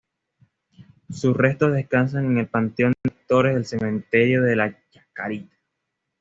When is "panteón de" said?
2.47-3.11